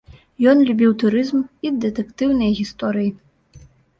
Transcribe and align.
Ён 0.51 0.61
любіў 0.69 0.93
турызм 1.03 1.43
і 1.69 1.73
дэтэктыўныя 1.85 2.57
гісторыі. 2.61 3.11